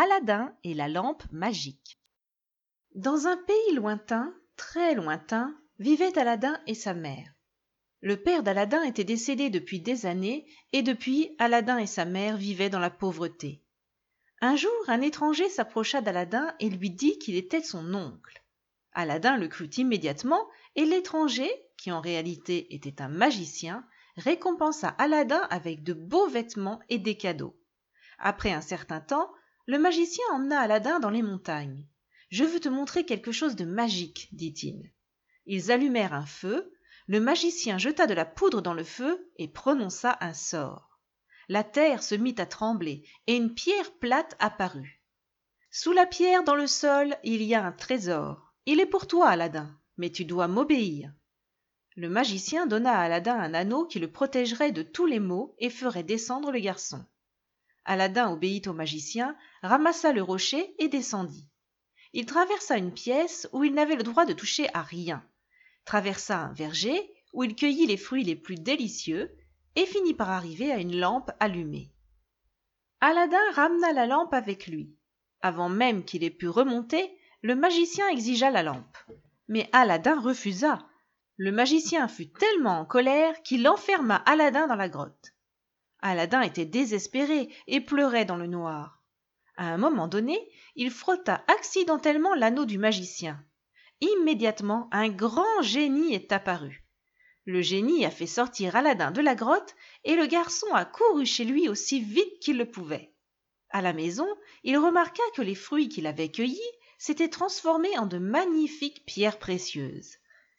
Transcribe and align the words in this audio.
Aladin 0.00 0.54
et 0.62 0.74
la 0.74 0.86
lampe 0.86 1.24
magique. 1.32 1.98
Dans 2.94 3.26
un 3.26 3.36
pays 3.36 3.74
lointain, 3.74 4.32
très 4.54 4.94
lointain, 4.94 5.58
vivaient 5.80 6.16
Aladin 6.16 6.56
et 6.68 6.74
sa 6.74 6.94
mère. 6.94 7.32
Le 8.00 8.16
père 8.16 8.44
d'Aladin 8.44 8.84
était 8.84 9.02
décédé 9.02 9.50
depuis 9.50 9.80
des 9.80 10.06
années, 10.06 10.46
et 10.72 10.82
depuis 10.82 11.34
Aladin 11.40 11.78
et 11.78 11.88
sa 11.88 12.04
mère 12.04 12.36
vivaient 12.36 12.70
dans 12.70 12.78
la 12.78 12.90
pauvreté. 12.90 13.64
Un 14.40 14.54
jour, 14.54 14.70
un 14.86 15.00
étranger 15.00 15.48
s'approcha 15.48 16.00
d'Aladin 16.00 16.54
et 16.60 16.70
lui 16.70 16.90
dit 16.90 17.18
qu'il 17.18 17.34
était 17.34 17.60
son 17.60 17.92
oncle. 17.92 18.44
Aladin 18.92 19.36
le 19.36 19.48
crut 19.48 19.78
immédiatement, 19.78 20.46
et 20.76 20.84
l'étranger, 20.84 21.50
qui 21.76 21.90
en 21.90 22.00
réalité 22.00 22.72
était 22.72 23.02
un 23.02 23.08
magicien, 23.08 23.84
récompensa 24.16 24.90
Aladin 24.90 25.42
avec 25.50 25.82
de 25.82 25.92
beaux 25.92 26.28
vêtements 26.28 26.78
et 26.88 26.98
des 26.98 27.16
cadeaux. 27.16 27.58
Après 28.20 28.52
un 28.52 28.60
certain 28.60 29.00
temps, 29.00 29.28
le 29.68 29.78
magicien 29.78 30.24
emmena 30.32 30.60
Aladin 30.60 30.98
dans 30.98 31.10
les 31.10 31.20
montagnes. 31.20 31.86
Je 32.30 32.42
veux 32.42 32.58
te 32.58 32.70
montrer 32.70 33.04
quelque 33.04 33.32
chose 33.32 33.54
de 33.54 33.66
magique, 33.66 34.30
dit-il. 34.32 34.94
Ils 35.44 35.70
allumèrent 35.70 36.14
un 36.14 36.24
feu, 36.24 36.72
le 37.06 37.20
magicien 37.20 37.76
jeta 37.76 38.06
de 38.06 38.14
la 38.14 38.24
poudre 38.24 38.62
dans 38.62 38.72
le 38.72 38.82
feu 38.82 39.30
et 39.36 39.46
prononça 39.46 40.16
un 40.22 40.32
sort. 40.32 40.98
La 41.50 41.64
terre 41.64 42.02
se 42.02 42.14
mit 42.14 42.34
à 42.38 42.46
trembler 42.46 43.06
et 43.26 43.36
une 43.36 43.52
pierre 43.52 43.92
plate 43.92 44.36
apparut. 44.38 45.04
Sous 45.70 45.92
la 45.92 46.06
pierre 46.06 46.44
dans 46.44 46.56
le 46.56 46.66
sol, 46.66 47.14
il 47.22 47.42
y 47.42 47.54
a 47.54 47.62
un 47.62 47.72
trésor. 47.72 48.54
Il 48.64 48.80
est 48.80 48.86
pour 48.86 49.06
toi, 49.06 49.28
Aladin, 49.28 49.78
mais 49.98 50.08
tu 50.08 50.24
dois 50.24 50.48
m'obéir. 50.48 51.12
Le 51.94 52.08
magicien 52.08 52.66
donna 52.66 52.98
à 52.98 53.02
Aladin 53.02 53.38
un 53.38 53.52
anneau 53.52 53.84
qui 53.84 53.98
le 53.98 54.10
protégerait 54.10 54.72
de 54.72 54.82
tous 54.82 55.04
les 55.04 55.20
maux 55.20 55.54
et 55.58 55.68
ferait 55.68 56.04
descendre 56.04 56.52
le 56.52 56.58
garçon. 56.58 57.04
Aladin 57.84 58.30
obéit 58.30 58.66
au 58.66 58.72
magicien, 58.72 59.36
ramassa 59.62 60.12
le 60.12 60.22
rocher 60.22 60.74
et 60.78 60.88
descendit. 60.88 61.48
Il 62.12 62.26
traversa 62.26 62.76
une 62.76 62.92
pièce 62.92 63.48
où 63.52 63.64
il 63.64 63.74
n'avait 63.74 63.96
le 63.96 64.02
droit 64.02 64.26
de 64.26 64.32
toucher 64.32 64.68
à 64.74 64.82
rien 64.82 65.24
traversa 65.88 66.40
un 66.40 66.52
verger 66.52 67.10
où 67.32 67.44
il 67.44 67.56
cueillit 67.56 67.86
les 67.86 67.96
fruits 67.96 68.22
les 68.22 68.36
plus 68.36 68.56
délicieux 68.56 69.34
et 69.74 69.86
finit 69.86 70.12
par 70.12 70.28
arriver 70.28 70.70
à 70.70 70.76
une 70.76 70.94
lampe 70.94 71.30
allumée. 71.40 71.90
Aladin 73.00 73.50
ramena 73.54 73.94
la 73.94 74.04
lampe 74.04 74.34
avec 74.34 74.66
lui. 74.66 74.94
Avant 75.40 75.70
même 75.70 76.04
qu'il 76.04 76.24
ait 76.24 76.30
pu 76.30 76.46
remonter, 76.46 77.10
le 77.40 77.54
magicien 77.54 78.06
exigea 78.08 78.50
la 78.50 78.62
lampe. 78.62 78.98
Mais 79.48 79.70
Aladin 79.72 80.20
refusa. 80.20 80.78
Le 81.38 81.52
magicien 81.52 82.06
fut 82.06 82.28
tellement 82.28 82.80
en 82.80 82.84
colère 82.84 83.40
qu'il 83.42 83.66
enferma 83.66 84.16
Aladin 84.26 84.66
dans 84.66 84.76
la 84.76 84.90
grotte. 84.90 85.32
Aladin 86.00 86.42
était 86.42 86.64
désespéré 86.64 87.48
et 87.66 87.80
pleurait 87.80 88.24
dans 88.24 88.36
le 88.36 88.46
noir. 88.46 89.02
À 89.56 89.66
un 89.72 89.78
moment 89.78 90.08
donné, 90.08 90.38
il 90.76 90.90
frotta 90.90 91.44
accidentellement 91.48 92.34
l'anneau 92.34 92.64
du 92.64 92.78
magicien 92.78 93.44
immédiatement 94.00 94.88
un 94.92 95.08
grand 95.08 95.62
génie 95.62 96.14
est 96.14 96.32
apparu. 96.32 96.84
Le 97.44 97.62
génie 97.62 98.04
a 98.04 98.10
fait 98.10 98.26
sortir 98.26 98.76
Aladin 98.76 99.10
de 99.10 99.20
la 99.20 99.34
grotte 99.34 99.74
et 100.04 100.14
le 100.16 100.26
garçon 100.26 100.66
a 100.74 100.84
couru 100.84 101.24
chez 101.24 101.44
lui 101.44 101.68
aussi 101.68 102.00
vite 102.00 102.38
qu'il 102.40 102.58
le 102.58 102.70
pouvait. 102.70 103.12
À 103.70 103.82
la 103.82 103.92
maison, 103.92 104.28
il 104.64 104.78
remarqua 104.78 105.22
que 105.34 105.42
les 105.42 105.54
fruits 105.54 105.88
qu'il 105.88 106.06
avait 106.06 106.30
cueillis 106.30 106.60
s'étaient 106.98 107.28
transformés 107.28 107.96
en 107.98 108.06
de 108.06 108.18
magnifiques 108.18 109.04
pierres 109.06 109.38
précieuses. 109.38 110.16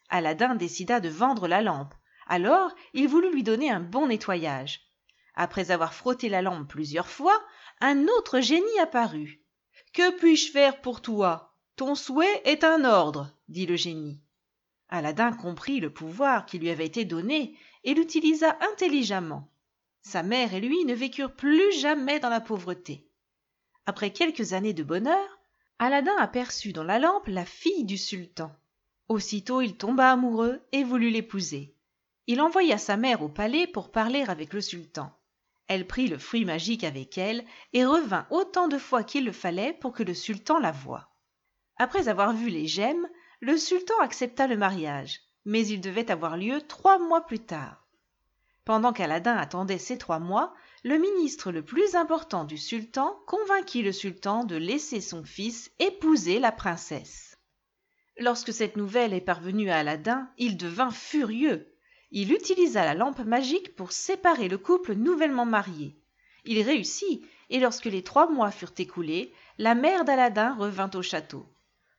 Aladin 0.10 0.56
décida 0.56 1.00
de 1.00 1.10
vendre 1.10 1.48
la 1.48 1.62
lampe. 1.62 1.94
Alors, 2.28 2.74
il 2.94 3.08
voulut 3.08 3.32
lui 3.32 3.44
donner 3.44 3.70
un 3.70 3.80
bon 3.80 4.08
nettoyage. 4.08 4.89
Après 5.42 5.72
avoir 5.72 5.94
frotté 5.94 6.28
la 6.28 6.42
lampe 6.42 6.68
plusieurs 6.68 7.08
fois, 7.08 7.42
un 7.80 8.10
autre 8.10 8.42
génie 8.42 8.80
apparut. 8.82 9.42
Que 9.94 10.12
puis-je 10.18 10.52
faire 10.52 10.82
pour 10.82 11.02
toi? 11.02 11.56
Ton 11.78 11.96
souhait 11.96 12.42
est 12.44 12.66
un 12.66 12.84
ordre, 12.84 13.34
dit 13.48 13.66
le 13.66 13.78
génie. 13.78 14.22
Aladin 14.90 15.32
comprit 15.32 15.80
le 15.80 15.94
pouvoir 15.94 16.46
qui 16.46 16.60
lui 16.60 16.70
avait 16.70 16.86
été 16.86 17.06
donné 17.06 17.58
et 17.86 17.94
l'utilisa 17.94 18.58
intelligemment. 18.74 19.50
Sa 20.02 20.24
mère 20.24 20.54
et 20.54 20.60
lui 20.60 20.84
ne 20.84 20.94
vécurent 20.94 21.38
plus 21.38 21.72
jamais 21.72 22.20
dans 22.20 22.28
la 22.28 22.42
pauvreté. 22.42 23.08
Après 23.86 24.12
quelques 24.12 24.52
années 24.52 24.74
de 24.74 24.84
bonheur, 24.84 25.40
Aladin 25.80 26.18
aperçut 26.18 26.74
dans 26.74 26.84
la 26.84 27.00
lampe 27.00 27.28
la 27.28 27.46
fille 27.46 27.86
du 27.86 27.98
sultan. 27.98 28.52
Aussitôt 29.08 29.62
il 29.62 29.78
tomba 29.78 30.12
amoureux 30.12 30.60
et 30.74 30.84
voulut 30.84 31.12
l'épouser. 31.12 31.78
Il 32.28 32.42
envoya 32.42 32.78
sa 32.78 32.98
mère 32.98 33.22
au 33.22 33.30
palais 33.30 33.68
pour 33.68 33.90
parler 33.90 34.24
avec 34.24 34.52
le 34.52 34.60
sultan. 34.60 35.16
Elle 35.70 35.86
prit 35.86 36.08
le 36.08 36.18
fruit 36.18 36.46
magique 36.46 36.84
avec 36.84 37.18
elle 37.20 37.46
et 37.74 37.86
revint 37.86 38.26
autant 38.32 38.68
de 38.68 38.80
fois 38.80 39.04
qu'il 39.04 39.24
le 39.24 39.32
fallait 39.32 39.72
pour 39.72 39.94
que 39.94 40.02
le 40.02 40.16
sultan 40.16 40.58
la 40.58 40.72
voie. 40.72 41.12
Après 41.78 42.10
avoir 42.10 42.34
vu 42.34 42.50
les 42.50 42.68
gemmes, 42.68 43.08
le 43.40 43.56
sultan 43.56 43.94
accepta 44.02 44.48
le 44.48 44.58
mariage, 44.58 45.22
mais 45.46 45.66
il 45.68 45.80
devait 45.80 46.10
avoir 46.10 46.38
lieu 46.38 46.60
trois 46.64 46.98
mois 46.98 47.22
plus 47.22 47.40
tard. 47.40 47.86
Pendant 48.66 48.94
qu'Aladin 48.94 49.38
attendait 49.38 49.78
ces 49.78 50.00
trois 50.00 50.20
mois, 50.20 50.56
le 50.84 50.98
ministre 50.98 51.52
le 51.52 51.64
plus 51.64 51.96
important 51.96 52.46
du 52.46 52.58
sultan 52.58 53.20
convainquit 53.28 53.84
le 53.84 53.92
sultan 53.92 54.46
de 54.46 54.56
laisser 54.56 55.02
son 55.02 55.24
fils 55.24 55.72
épouser 55.78 56.40
la 56.40 56.52
princesse. 56.52 57.38
Lorsque 58.18 58.54
cette 58.54 58.76
nouvelle 58.76 59.14
est 59.14 59.22
parvenue 59.22 59.70
à 59.70 59.78
Aladin, 59.78 60.30
il 60.38 60.58
devint 60.58 60.92
furieux. 60.92 61.72
Il 62.12 62.34
utilisa 62.34 62.86
la 62.86 62.96
lampe 62.96 63.20
magique 63.20 63.76
pour 63.76 63.92
séparer 63.92 64.48
le 64.48 64.58
couple 64.58 64.94
nouvellement 64.94 65.46
marié. 65.46 65.96
Il 66.44 66.62
réussit, 66.62 67.24
et 67.52 67.60
lorsque 67.60 67.86
les 67.86 68.04
trois 68.04 68.30
mois 68.30 68.50
furent 68.50 68.74
écoulés, 68.78 69.32
la 69.58 69.76
mère 69.76 70.06
d'Aladin 70.06 70.56
revint 70.56 70.90
au 70.96 71.04
château. 71.04 71.46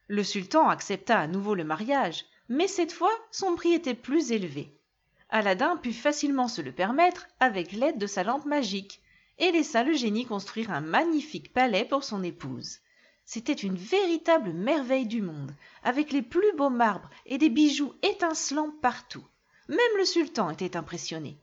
Le 0.09 0.25
sultan 0.25 0.69
accepta 0.69 1.19
à 1.19 1.29
nouveau 1.29 1.55
le 1.55 1.63
mariage, 1.63 2.25
mais 2.49 2.67
cette 2.67 2.93
fois 2.93 3.13
son 3.31 3.55
prix 3.55 3.73
était 3.73 3.95
plus 3.95 4.33
élevé. 4.33 4.77
Aladin 5.29 5.77
put 5.77 5.93
facilement 5.93 6.49
se 6.49 6.61
le 6.61 6.73
permettre 6.73 7.29
avec 7.39 7.71
l'aide 7.71 7.99
de 7.99 8.09
sa 8.09 8.25
lampe 8.25 8.47
magique, 8.47 9.01
et 9.39 9.53
laissa 9.53 9.85
le 9.85 9.93
génie 9.93 10.27
construire 10.27 10.73
un 10.73 10.81
magnifique 10.81 11.53
palais 11.53 11.85
pour 11.85 12.03
son 12.03 12.25
épouse. 12.25 12.81
C'était 13.25 13.53
une 13.53 13.77
véritable 13.77 14.53
merveille 14.53 15.07
du 15.07 15.23
monde, 15.23 15.55
avec 15.85 16.11
les 16.11 16.23
plus 16.23 16.53
beaux 16.57 16.69
marbres 16.69 17.09
et 17.27 17.39
des 17.39 17.49
bijoux 17.49 17.95
étincelants 18.03 18.73
partout. 18.83 19.25
Même 19.71 19.97
le 19.97 20.05
sultan 20.05 20.51
était 20.51 20.77
impressionné. 20.77 21.39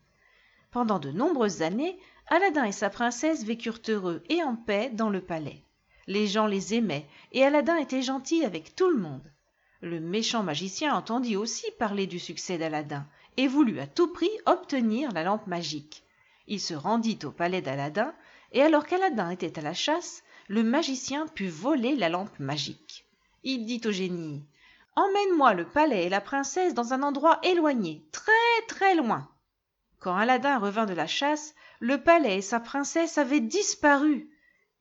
Pendant 0.69 0.99
de 0.99 1.09
nombreuses 1.09 1.63
années, 1.63 1.97
Aladin 2.27 2.65
et 2.65 2.71
sa 2.71 2.91
princesse 2.91 3.43
vécurent 3.43 3.81
heureux 3.89 4.21
et 4.29 4.43
en 4.43 4.55
paix 4.55 4.91
dans 4.93 5.09
le 5.09 5.21
palais 5.21 5.63
les 6.07 6.25
gens 6.25 6.47
les 6.47 6.73
aimaient, 6.73 7.05
et 7.33 7.43
Aladin 7.43 7.75
était 7.77 8.01
gentil 8.01 8.43
avec 8.45 8.75
tout 8.75 8.89
le 8.89 8.97
monde. 8.97 9.31
Le 9.81 9.99
méchant 9.99 10.41
magicien 10.41 10.95
entendit 10.95 11.35
aussi 11.35 11.65
parler 11.77 12.07
du 12.07 12.17
succès 12.17 12.57
d'Aladin, 12.57 13.05
et 13.35 13.47
voulut 13.47 13.79
à 13.79 13.87
tout 13.87 14.11
prix 14.11 14.31
obtenir 14.45 15.11
la 15.11 15.23
lampe 15.23 15.45
magique. 15.45 16.03
Il 16.47 16.59
se 16.59 16.73
rendit 16.73 17.19
au 17.23 17.31
palais 17.31 17.61
d'Aladin, 17.61 18.13
et 18.53 18.61
alors 18.61 18.85
qu'Aladin 18.85 19.29
était 19.29 19.59
à 19.59 19.61
la 19.61 19.73
chasse, 19.73 20.23
le 20.47 20.63
magicien 20.63 21.27
put 21.27 21.49
voler 21.49 21.95
la 21.95 22.09
lampe 22.09 22.39
magique. 22.39 23.05
Il 23.43 23.65
dit 23.65 23.81
au 23.85 23.91
génie 23.91 24.43
Emmène-moi 24.97 25.53
le 25.53 25.67
palais 25.67 26.05
et 26.05 26.09
la 26.09 26.21
princesse 26.21 26.73
dans 26.73 26.91
un 26.91 27.03
endroit 27.03 27.39
éloigné, 27.43 28.03
très 28.11 28.31
très 28.67 28.95
loin. 28.95 29.29
Quand 29.99 30.15
Aladin 30.15 30.57
revint 30.57 30.87
de 30.87 30.95
la 30.95 31.05
chasse, 31.05 31.53
le 31.79 32.01
palais 32.01 32.39
et 32.39 32.41
sa 32.41 32.59
princesse 32.59 33.19
avaient 33.19 33.39
disparu. 33.39 34.27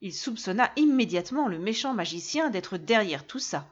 Il 0.01 0.15
soupçonna 0.15 0.73
immédiatement 0.77 1.49
le 1.49 1.59
méchant 1.59 1.93
magicien 1.93 2.49
d'être 2.49 2.79
derrière 2.79 3.27
tout 3.27 3.39
ça. 3.39 3.69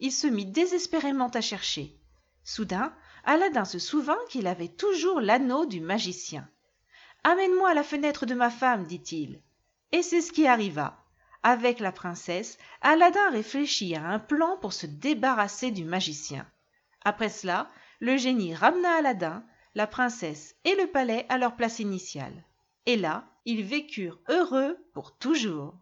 Il 0.00 0.10
se 0.10 0.26
mit 0.26 0.46
désespérément 0.46 1.28
à 1.28 1.40
chercher. 1.40 1.96
Soudain, 2.42 2.92
Aladin 3.22 3.64
se 3.64 3.78
souvint 3.78 4.18
qu'il 4.28 4.48
avait 4.48 4.66
toujours 4.66 5.20
l'anneau 5.20 5.64
du 5.64 5.80
magicien. 5.80 6.48
Amène-moi 7.22 7.70
à 7.70 7.74
la 7.74 7.84
fenêtre 7.84 8.26
de 8.26 8.34
ma 8.34 8.50
femme, 8.50 8.84
dit-il. 8.84 9.40
Et 9.92 10.02
c'est 10.02 10.22
ce 10.22 10.32
qui 10.32 10.48
arriva. 10.48 11.03
Avec 11.46 11.78
la 11.78 11.92
princesse, 11.92 12.56
Aladin 12.80 13.30
réfléchit 13.30 13.94
à 13.94 14.02
un 14.06 14.18
plan 14.18 14.56
pour 14.56 14.72
se 14.72 14.86
débarrasser 14.86 15.70
du 15.70 15.84
magicien. 15.84 16.50
Après 17.04 17.28
cela, 17.28 17.70
le 18.00 18.16
génie 18.16 18.54
ramena 18.54 18.96
Aladin, 18.96 19.44
la 19.74 19.86
princesse 19.86 20.56
et 20.64 20.74
le 20.74 20.86
palais 20.86 21.26
à 21.28 21.36
leur 21.36 21.54
place 21.54 21.80
initiale. 21.80 22.44
Et 22.86 22.96
là, 22.96 23.26
ils 23.44 23.62
vécurent 23.62 24.20
heureux 24.30 24.78
pour 24.94 25.18
toujours. 25.18 25.74